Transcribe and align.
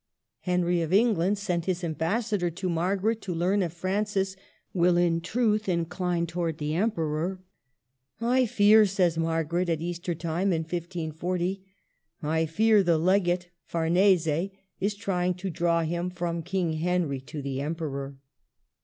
Henry 0.39 0.81
of 0.81 0.91
England 0.91 1.37
sent 1.37 1.65
his 1.65 1.83
ambassador 1.83 2.49
to 2.49 2.67
Margaret 2.67 3.21
to 3.21 3.35
learn 3.35 3.61
if 3.61 3.71
Francis 3.71 4.35
will 4.73 4.97
in 4.97 5.21
truth 5.21 5.69
incline 5.69 6.25
towards 6.25 6.57
the 6.57 6.73
Emperor. 6.73 7.39
*' 7.83 8.19
I 8.19 8.47
fear," 8.47 8.87
says 8.87 9.19
Margaret 9.19 9.69
at 9.69 9.79
Easter 9.79 10.15
time 10.15 10.51
in 10.51 10.63
1540, 10.63 11.63
—I 12.39 12.47
fear 12.47 12.81
the 12.81 12.97
Legate 12.97 13.51
Farnese 13.63 14.49
is 14.79 14.95
trying 14.95 15.35
to 15.35 15.51
draw 15.51 15.83
him 15.83 16.09
from 16.09 16.41
King 16.41 16.73
Henry 16.79 17.21
to 17.21 17.43
the 17.43 17.61
Emperor." 17.61 18.17